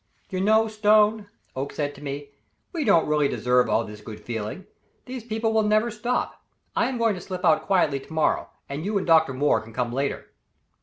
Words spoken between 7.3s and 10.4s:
out quietly tomorrow, and you and Dr. Moore can come later."